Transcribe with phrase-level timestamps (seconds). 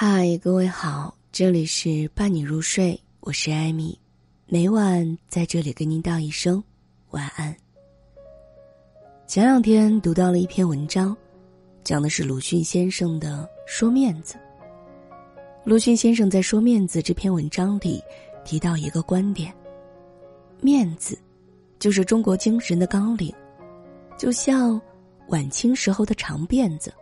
[0.00, 3.98] 嗨，各位好，这里是伴你入睡，我是艾米，
[4.46, 6.62] 每晚在这里跟您道一声
[7.10, 7.52] 晚安。
[9.26, 11.16] 前两天读到了一篇文章，
[11.82, 14.34] 讲的是鲁迅先生的《说面子》。
[15.64, 18.00] 鲁迅先生在《说面子》这篇文章里
[18.44, 19.52] 提到一个观点：
[20.60, 21.18] 面子
[21.80, 23.34] 就是中国精神的纲领，
[24.16, 24.80] 就像
[25.26, 26.94] 晚清时候的长辫子。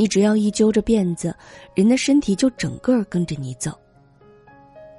[0.00, 1.36] 你只要一揪着辫子，
[1.74, 3.70] 人的身体就整个跟着你走。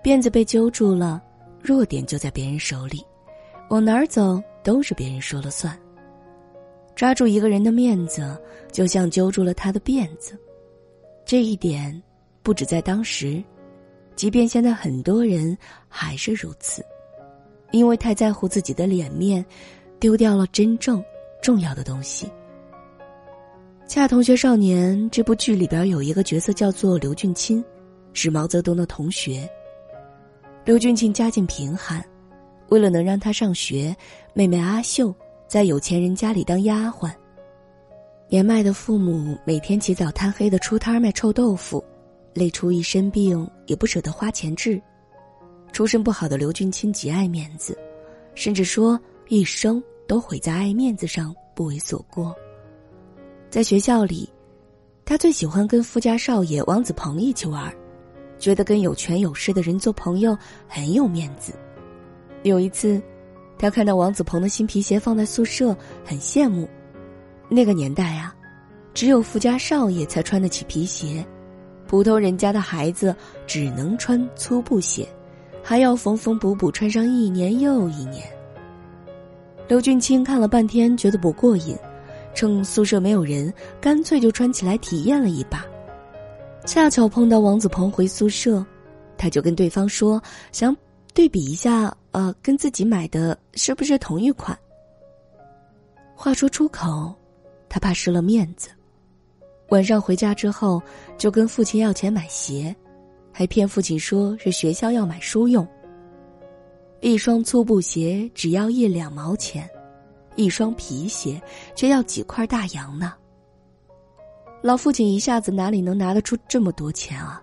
[0.03, 1.19] 辫子被揪住了，
[1.59, 3.03] 弱点就在别人手里，
[3.71, 5.75] 往哪儿走都是别人说了算。
[6.95, 8.39] 抓住一个人的面子，
[8.71, 10.37] 就像揪住了他的辫子。
[11.25, 11.99] 这一点，
[12.43, 13.43] 不止在当时，
[14.15, 15.57] 即便现在很多人
[15.89, 16.85] 还是如此，
[17.71, 19.43] 因为太在乎自己的脸面，
[19.99, 21.03] 丢掉了真正
[21.41, 22.27] 重要的东西。
[23.91, 27.61] 《恰同学少年》这部剧里边有一个角色叫做刘俊钦，
[28.13, 29.45] 是毛泽东的同学。
[30.63, 32.01] 刘俊钦家境贫寒，
[32.69, 33.93] 为了能让他上学，
[34.33, 35.13] 妹妹阿秀
[35.45, 37.11] 在有钱人家里当丫鬟。
[38.29, 41.83] 年迈的父母每天起早贪黑的出摊卖臭豆腐，
[42.33, 44.81] 累出一身病也不舍得花钱治。
[45.73, 47.77] 出身不好的刘俊钦极爱面子，
[48.35, 52.33] 甚至说一生都毁在爱面子上，不为所过。
[53.51, 54.29] 在学校里，
[55.03, 57.69] 他最喜欢跟富家少爷王子鹏一起玩，
[58.39, 60.37] 觉得跟有权有势的人做朋友
[60.69, 61.51] 很有面子。
[62.43, 63.01] 有一次，
[63.59, 66.65] 他看到王子鹏的新皮鞋放在宿舍，很羡慕。
[67.49, 68.33] 那个年代啊，
[68.93, 71.23] 只有富家少爷才穿得起皮鞋，
[71.87, 73.13] 普通人家的孩子
[73.45, 75.05] 只能穿粗布鞋，
[75.61, 78.25] 还要缝缝补补穿上一年又一年。
[79.67, 81.77] 刘俊清看了半天，觉得不过瘾。
[82.33, 85.65] 趁宿舍没有人，干脆就穿起来体验了一把。
[86.65, 88.65] 恰巧碰到王子鹏回宿舍，
[89.17, 90.75] 他就跟对方说：“想
[91.13, 94.57] 对比一下，呃，跟自己买的是不是同一款。”
[96.15, 97.13] 话说出口，
[97.67, 98.69] 他怕失了面子。
[99.69, 100.81] 晚上回家之后，
[101.17, 102.75] 就跟父亲要钱买鞋，
[103.31, 105.67] 还骗父亲说是学校要买书用。
[106.99, 109.67] 一双粗布鞋只要一两毛钱。
[110.35, 111.41] 一双皮鞋
[111.75, 113.13] 却要几块大洋呢。
[114.61, 117.41] 老父亲一下子哪里能拿得出这么多钱啊？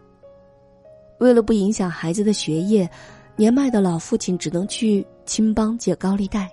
[1.18, 2.88] 为了不影响孩子的学业，
[3.34, 6.48] 年迈的老父亲只能去青帮借高利贷。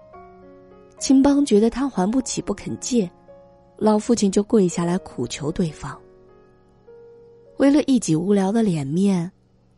[0.98, 3.10] 青帮觉得他还不起，不肯借，
[3.78, 5.96] 老父亲就跪下来苦求对方。
[7.58, 9.32] 为了一己无聊的脸面，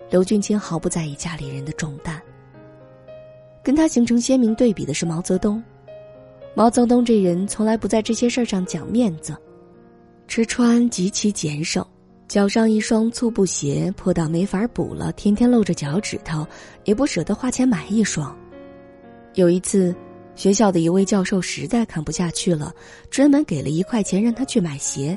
[0.09, 2.21] 刘俊清毫不在意家里人的重担。
[3.61, 5.61] 跟他形成鲜明对比的是毛泽东。
[6.57, 9.37] 毛泽东这人从来不在这些事儿上讲面子，
[10.27, 11.85] 吃穿极其俭省，
[12.27, 16.43] 脚上一双粗布鞋破到没法补了，天天露着脚趾头，
[16.83, 18.35] 也不舍得花钱买一双。
[19.35, 19.95] 有一次，
[20.33, 22.73] 学校的一位教授实在看不下去了，
[23.11, 25.15] 专门给了一块钱让他去买鞋。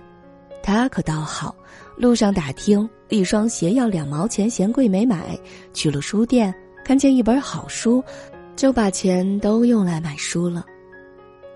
[0.62, 1.56] 他可倒好，
[1.96, 5.40] 路上打听一双鞋要两毛钱，嫌贵没买。
[5.72, 8.04] 去了书店，看见一本好书，
[8.56, 10.66] 就把钱都用来买书了。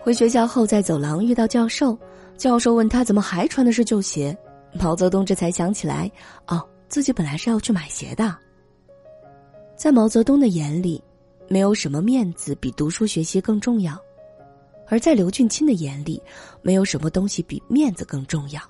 [0.05, 1.97] 回学校后，在走廊遇到教授，
[2.37, 4.37] 教授问他怎么还穿的是旧鞋，
[4.79, 6.13] 毛泽东这才想起来，
[6.47, 8.37] 哦，自己本来是要去买鞋的。
[9.75, 11.03] 在毛泽东的眼里，
[11.49, 13.99] 没有什么面子比读书学习更重要，
[14.89, 16.23] 而在刘俊钦的眼里，
[16.61, 18.61] 没有什么东西比面子更重要。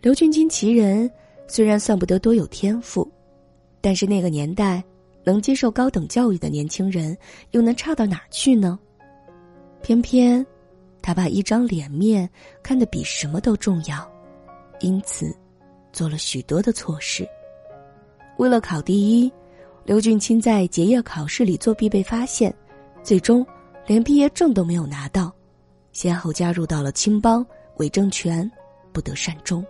[0.00, 1.10] 刘俊钦其人
[1.46, 3.06] 虽然算不得多有天赋，
[3.82, 4.82] 但是那个年代
[5.24, 7.14] 能接受高等教育的年轻人
[7.50, 8.78] 又能差到哪儿去呢？
[9.86, 10.44] 偏偏，
[11.00, 12.28] 他把一张脸面
[12.60, 14.04] 看得比什么都重要，
[14.80, 15.32] 因此，
[15.92, 17.24] 做了许多的错事。
[18.36, 19.32] 为了考第一，
[19.84, 22.52] 刘俊清在结业考试里作弊被发现，
[23.04, 23.46] 最终
[23.86, 25.32] 连毕业证都没有拿到，
[25.92, 27.46] 先后加入到了青帮，
[27.76, 28.50] 伪政权，
[28.92, 29.64] 不得善终。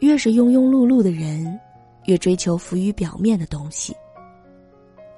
[0.00, 1.58] 越是庸庸碌碌的人，
[2.04, 3.96] 越追求浮于表面的东西。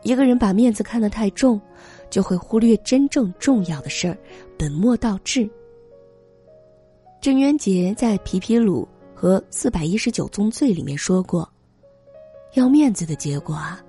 [0.05, 1.61] 一个人把面子看得太重。
[2.11, 4.17] 就会忽略真正重要的事儿，
[4.59, 5.49] 本末倒置。
[7.21, 11.49] 郑渊洁在《皮皮鲁和四百一十九宗罪》里面说过
[12.55, 13.83] ：“要面子的结果啊，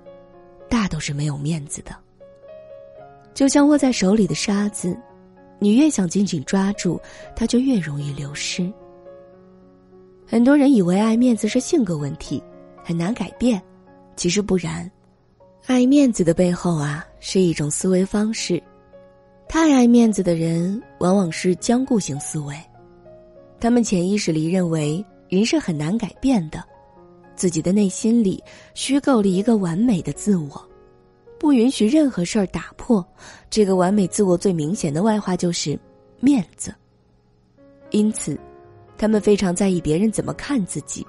[0.68, 1.94] 大都是没有面子的。
[3.34, 4.98] 就像握在手里的沙子，
[5.60, 7.00] 你越想紧紧抓住，
[7.36, 8.70] 它就越容易流失。”
[10.26, 12.42] 很多人以为爱面子是性格问题，
[12.84, 13.62] 很难改变，
[14.16, 14.90] 其实不然。
[15.68, 18.60] 爱面子的背后啊，是一种思维方式。
[19.46, 22.56] 太爱面子的人，往往是僵固型思维。
[23.60, 26.64] 他们潜意识里认为，人是很难改变的。
[27.36, 28.42] 自己的内心里
[28.72, 30.66] 虚构了一个完美的自我，
[31.38, 33.06] 不允许任何事儿打破
[33.50, 34.38] 这个完美自我。
[34.38, 35.78] 最明显的外化就是
[36.18, 36.74] 面子。
[37.90, 38.40] 因此，
[38.96, 41.06] 他们非常在意别人怎么看自己，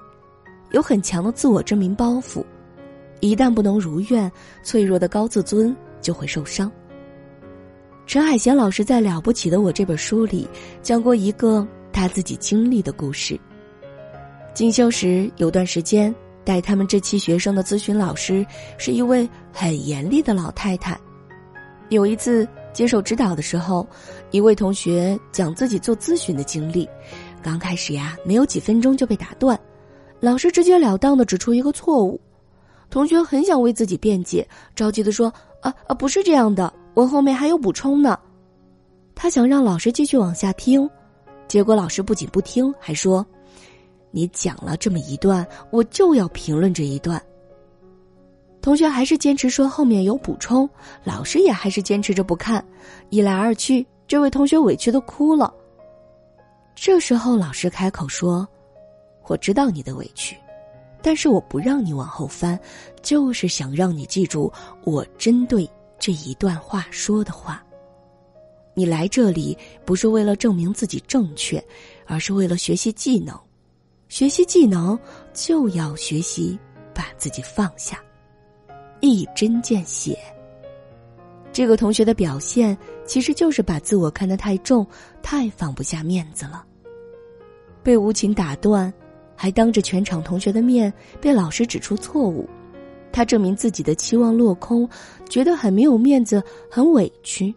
[0.72, 2.44] 有很强的自我证明包袱。
[3.20, 4.30] 一旦不能如愿，
[4.62, 6.70] 脆弱的高自尊就会受伤。
[8.06, 10.48] 陈海贤老师在《了不起的我》这本书里
[10.82, 13.38] 讲过一个他自己经历的故事。
[14.52, 16.12] 进修时有段时间，
[16.44, 18.44] 带他们这期学生的咨询老师
[18.78, 20.98] 是一位很严厉的老太太。
[21.88, 23.86] 有一次接受指导的时候，
[24.32, 26.88] 一位同学讲自己做咨询的经历，
[27.42, 29.58] 刚开始呀，没有几分钟就被打断，
[30.18, 32.20] 老师直截了当的指出一个错误。
[32.90, 35.32] 同学很想为自己辩解，着急的说
[35.62, 38.18] ：“啊啊，不是这样的，我后面还有补充呢。”
[39.14, 40.88] 他想让老师继续往下听，
[41.46, 43.24] 结果老师不仅不听，还说。
[44.10, 47.22] 你讲了这么一段，我就要评论这一段。
[48.60, 50.68] 同学还是坚持说后面有补充，
[51.04, 52.64] 老师也还是坚持着不看，
[53.08, 55.54] 一来二去，这位同学委屈的哭了。
[56.74, 58.46] 这时候老师开口说
[59.28, 60.36] ：“我知道你的委屈，
[61.02, 62.58] 但是我不让你往后翻，
[63.02, 64.52] 就是想让你记住
[64.84, 65.68] 我针对
[65.98, 67.64] 这一段话说的话。
[68.74, 71.62] 你来这里不是为了证明自己正确，
[72.06, 73.38] 而是为了学习技能。”
[74.08, 74.98] 学习技能
[75.32, 76.58] 就要学习
[76.92, 78.02] 把自己放下，
[79.00, 80.18] 一针见血。
[81.52, 82.76] 这个同学的表现
[83.06, 84.84] 其实就是把自我看得太重，
[85.22, 86.64] 太放不下面子了。
[87.84, 88.92] 被无情打断，
[89.42, 92.46] 还当着全场同学的面被老师指出错误，
[93.10, 94.86] 他证明自己的期望落空，
[95.30, 97.54] 觉得很没有面子，很委屈。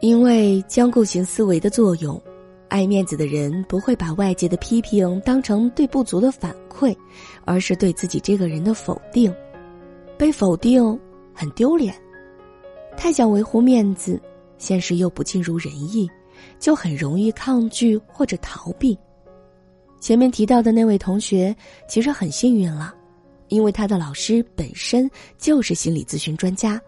[0.00, 2.20] 因为僵固型思维的作用。
[2.66, 6.92] 爱面子的人不会把外界的批评当成对不足的反馈，
[7.44, 9.32] 而是对自己这个人的否定。
[10.18, 10.98] 被否定
[11.32, 11.94] 很丢脸，
[12.96, 14.20] 太想维护面子，
[14.58, 16.10] 现实又不尽如人意，
[16.58, 18.98] 就很容易抗拒或者逃避。
[20.02, 21.54] 前面提到的那位同学
[21.86, 22.92] 其实很幸运了，
[23.46, 25.08] 因为他的老师本身
[25.38, 26.78] 就是心理咨询专家，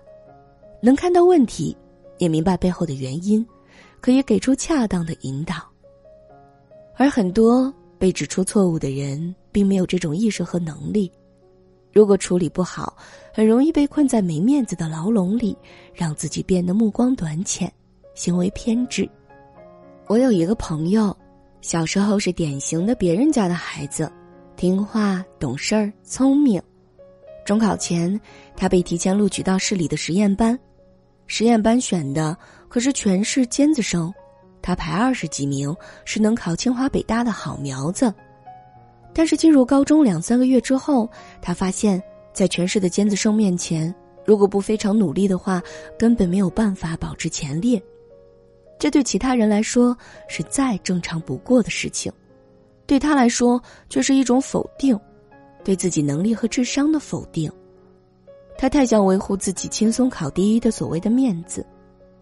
[0.83, 1.77] 能看到问题，
[2.19, 3.47] 也明白背后的原因，
[4.01, 5.55] 可以给出恰当的引导。
[6.97, 11.09] 而很多被指出错误的人，并没有这种意识和能力。
[11.93, 12.97] 如果处理不好，
[13.33, 15.57] 很容易被困在没面子的牢笼里，
[15.95, 17.73] 让自己变得目光短浅，
[18.17, 19.09] 行为偏执。
[20.09, 21.17] 我有一个朋友，
[21.65, 24.13] 小时候是典型的别人家的孩子，
[24.55, 26.63] 听话、懂事儿、聪明。
[27.43, 28.21] 中考前，
[28.55, 30.59] 他被提前录取到市里的实验班，
[31.27, 32.37] 实验班选的
[32.69, 34.13] 可是全市尖子生。
[34.61, 35.75] 他排二十几名，
[36.05, 38.13] 是能考清华北大的好苗子。
[39.15, 41.09] 但是进入高中两三个月之后，
[41.41, 42.03] 他发现，
[42.35, 43.93] 在全市的尖子生面前，
[44.27, 45.63] 如果不非常努力的话，
[45.99, 47.83] 根本没有办法保持前列。
[48.85, 49.97] 这对其他人来说
[50.29, 52.13] 是再正常不过的事情，
[52.85, 53.59] 对他来说
[53.89, 54.95] 却是一种否定，
[55.65, 57.51] 对自己能力和智商的否定。
[58.59, 61.65] 他太想维护自己轻松考第一的所谓的面子，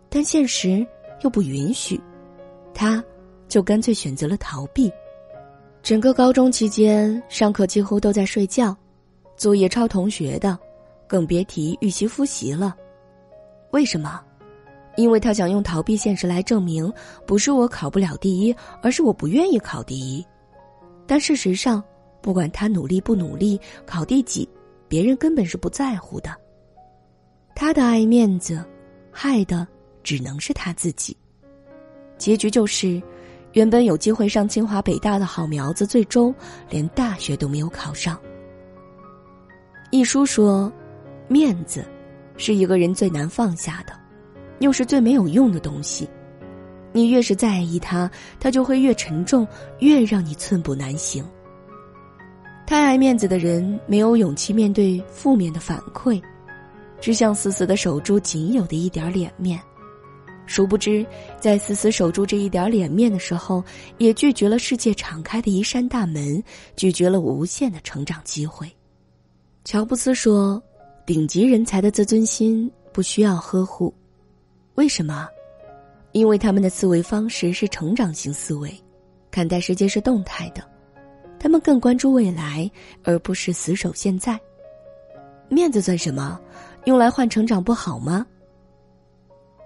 [0.08, 0.86] 但现实
[1.24, 2.00] 又不允许。
[2.72, 3.02] 他，
[3.48, 4.88] 就干脆选择了逃避。
[5.82, 8.76] 整个高中期间，上课几乎都在睡觉，
[9.36, 10.56] 作业抄同学的，
[11.08, 12.76] 更别提预习复习了。
[13.72, 14.22] 为什么？
[14.96, 16.92] 因为他想用逃避现实来证明，
[17.26, 20.24] 不是我考不了第一，而是我不愿意考第一。
[21.06, 21.82] 但事实上，
[22.20, 24.48] 不管他努力不努力，考第几，
[24.88, 26.30] 别人根本是不在乎的。
[27.54, 28.64] 他的爱面子，
[29.10, 29.66] 害的
[30.02, 31.16] 只能是他自己。
[32.16, 33.02] 结局就是，
[33.52, 36.34] 原本有机会上清华北大的好苗子，最终
[36.70, 38.18] 连大学都没有考上。
[39.90, 40.72] 一书说，
[41.28, 41.84] 面子
[42.36, 43.92] 是一个人最难放下的，
[44.62, 46.08] 又是最没有用的东西。
[46.94, 49.46] 你越是在意它，它就会越沉重，
[49.80, 51.24] 越让你寸步难行。
[52.66, 56.22] 太爱面子的人，没有勇气面对负面的反馈，
[57.00, 59.60] 只想死死的守住仅有的一点脸面。
[60.44, 61.06] 殊不知，
[61.40, 63.62] 在死死守住这一点脸面的时候，
[63.98, 66.42] 也拒绝了世界敞开的一扇大门，
[66.76, 68.70] 拒绝了无限的成长机会。
[69.64, 70.62] 乔布斯说
[71.06, 73.94] ：“顶级人才的自尊心不需要呵护，
[74.74, 75.28] 为什么？
[76.12, 78.72] 因为他们的思维方式是成长型思维，
[79.30, 80.62] 看待世界是动态的，
[81.38, 82.70] 他们更关注未来，
[83.02, 84.38] 而不是死守现在。
[85.48, 86.40] 面子算什么？
[86.84, 88.26] 用来换成长不好吗？”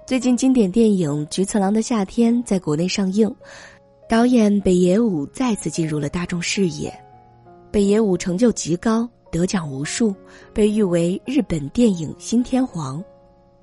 [0.06, 3.32] 最近经典电影《菊次郎的夏天》在国内上映，
[4.08, 6.92] 导演北野武再次进入了大众视野，
[7.72, 10.14] 北野武成就极高，得奖无数，
[10.52, 13.02] 被誉为日本电影新天皇。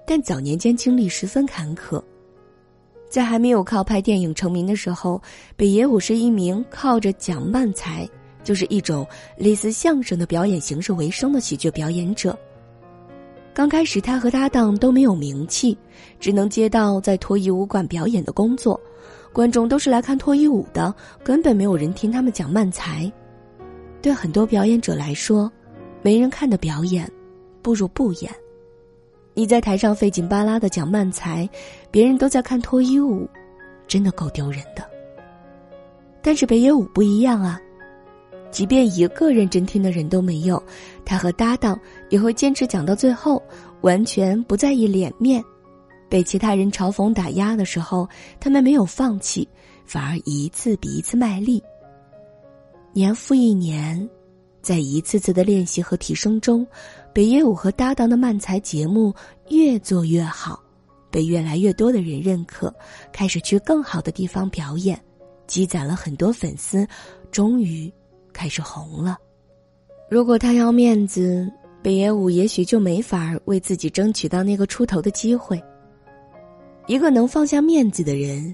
[0.06, 2.02] 但早年间经历十分坎坷，
[3.10, 5.22] 在还没有靠拍电影成名的时候，
[5.56, 8.08] 北野武是一名靠着讲慢才，
[8.44, 9.08] 就是一种
[9.38, 12.38] 类似相声的表演形式为生的喜剧表演者。
[13.54, 15.78] 刚开始，他和搭档都没有名气，
[16.20, 18.80] 只能接到在脱衣舞馆表演的工作，
[19.32, 20.94] 观众都是来看脱衣舞的，
[21.24, 23.12] 根本没有人听他们讲慢才。
[24.02, 25.50] 对很多表演者来说，
[26.02, 27.10] 没人看的表演，
[27.62, 28.30] 不如不演。
[29.34, 31.50] 你在台上费劲巴拉的讲慢才，
[31.90, 33.28] 别人都在看脱衣舞，
[33.88, 34.84] 真的够丢人的。
[36.22, 37.60] 但是北野武不一样啊。
[38.52, 40.62] 即便一个认真听的人都没有，
[41.04, 43.42] 他和搭档也会坚持讲到最后，
[43.82, 45.44] 完全不在意脸面。
[46.08, 48.08] 被其他人嘲讽打压的时候，
[48.40, 49.50] 他们没有放弃，
[49.84, 51.64] 反而一次比一次卖力。
[52.94, 54.08] 年复一年，
[54.62, 56.64] 在一次次的练习和提升中，
[57.14, 59.14] 北野武和搭档的漫才节目
[59.50, 60.62] 越做越好，
[61.12, 62.74] 被越来越多的人认可，
[63.12, 65.00] 开始去更好的地方表演，
[65.46, 66.88] 积攒了很多粉丝，
[67.32, 67.92] 终于。
[68.34, 69.16] 开始红了。
[70.10, 71.48] 如果他要面子，
[71.84, 75.62] 北野武也许就没法为自己争取到那个出头的机会。
[76.88, 78.54] 一个能放下面子的人，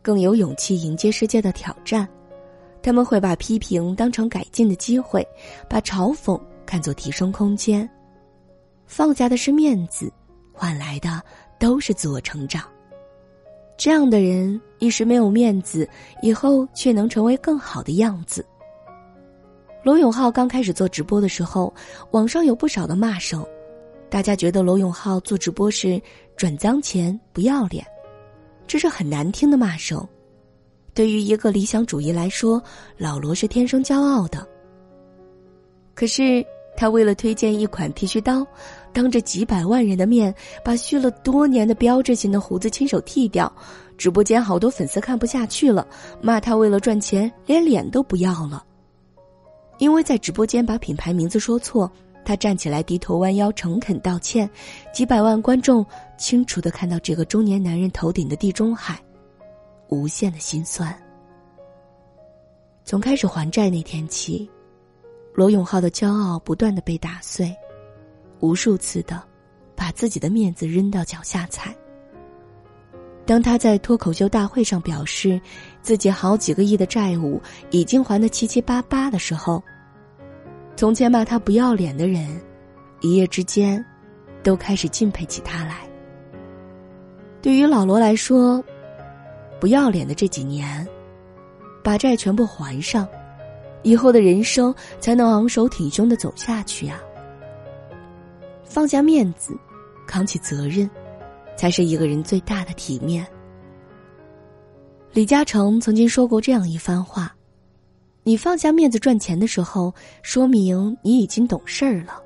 [0.00, 2.08] 更有勇气迎接世界的挑战。
[2.80, 5.26] 他们会把批评当成改进的机会，
[5.68, 7.90] 把嘲讽看作提升空间。
[8.86, 10.12] 放下的是面子，
[10.52, 11.22] 换来的
[11.58, 12.62] 都是自我成长。
[13.76, 15.88] 这样的人一时没有面子，
[16.22, 18.44] 以后却能成为更好的样子。
[19.84, 21.72] 罗永浩刚开始做直播的时候，
[22.12, 23.44] 网上有不少的骂声，
[24.08, 26.00] 大家觉得罗永浩做直播是
[26.36, 27.86] 赚脏钱、不要脸，
[28.66, 30.06] 这是很难听的骂声。
[30.94, 32.62] 对于一个理想主义来说，
[32.96, 34.48] 老罗是天生骄傲的。
[35.94, 36.44] 可是
[36.76, 38.46] 他为了推荐一款剃须刀，
[38.92, 43.50] 当着几百万人的面把蓄了多年的标志性的胡子亲手剃掉，
[43.96, 45.86] 直播间好多粉丝看不下去了，
[46.20, 48.64] 骂他为了赚钱连脸都不要了。
[49.78, 51.90] 因为在直播间把品牌名字说错，
[52.24, 54.48] 他站起来低头弯腰诚恳道歉，
[54.92, 55.84] 几百万观众
[56.16, 58.98] 清楚的看到这个中年男人头顶的地中海，
[59.88, 60.94] 无限的心酸。
[62.84, 64.48] 从开始还债那天起，
[65.36, 67.54] 罗永浩的骄傲不断的被打碎，
[68.40, 69.22] 无数次的
[69.74, 71.76] 把自己的面子扔到脚下踩。
[73.26, 75.38] 当他在脱口秀大会上表示，
[75.82, 77.38] 自己好几个亿的债务
[77.70, 79.62] 已经还得七七八八的时候，
[80.74, 82.40] 从前骂他不要脸的人，
[83.02, 83.84] 一夜之间，
[84.42, 85.86] 都开始敬佩起他来。
[87.42, 88.64] 对于老罗来说，
[89.60, 90.88] 不要脸的这几年，
[91.84, 93.06] 把债全部还上，
[93.86, 97.00] 以后的人生才能昂首挺胸的走下去啊！
[98.64, 99.56] 放下面子，
[100.08, 100.90] 扛起责任。
[101.56, 103.26] 才是一个人最大的体面。
[105.12, 107.34] 李嘉诚曾经说过这样一番话
[108.24, 112.22] ：“你放下面子赚钱的时候，说明你已经懂事儿了；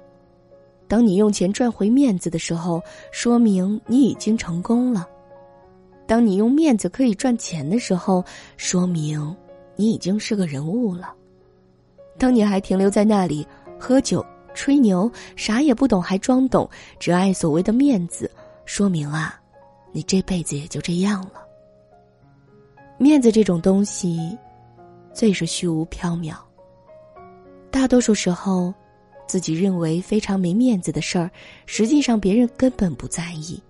[0.88, 5.06] 当你用钱赚回面子的时候，说明你已经成功了；
[6.08, 8.24] 当你用面子可以赚钱的时候，
[8.56, 9.36] 说明
[9.76, 11.14] 你已经是个人物了；
[12.20, 13.46] 当你还停留在那里
[13.78, 18.30] 喝酒吹牛，啥也不懂还装懂，只爱所谓的面子。”
[18.66, 19.40] 说明啊，
[19.90, 21.42] 你这辈子也就这样了。
[22.98, 24.36] 面子这种东西，
[25.14, 26.34] 最是虚无缥缈。
[27.70, 28.72] 大多数时候，
[29.26, 31.30] 自己认为非常没面子的事儿，
[31.64, 33.60] 实际上别人根本不在意。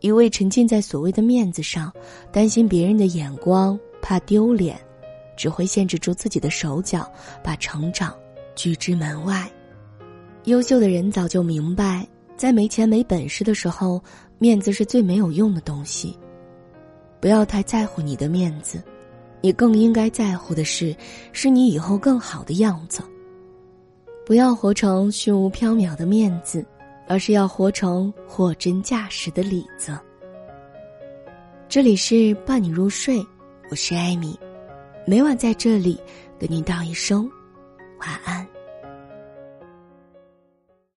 [0.00, 1.92] 一味沉浸在所谓的面子上，
[2.30, 4.78] 担心别人的眼光，怕丢脸，
[5.36, 7.10] 只会限制住自己的手脚，
[7.42, 8.14] 把成长
[8.54, 9.50] 拒之门外。
[10.44, 12.06] 优秀的人早就明白。
[12.36, 14.02] 在没钱没本事的时候，
[14.38, 16.18] 面子是最没有用的东西。
[17.20, 18.82] 不要太在乎你的面子，
[19.40, 20.94] 你更应该在乎的是，
[21.32, 23.02] 是你以后更好的样子。
[24.26, 26.66] 不要活成虚无缥缈的面子，
[27.06, 29.96] 而是要活成货真价实的里子。
[31.68, 33.24] 这里是伴你入睡，
[33.70, 34.36] 我是艾米，
[35.06, 36.00] 每晚在这里
[36.38, 37.30] 跟您道一声
[37.98, 38.53] 晚安。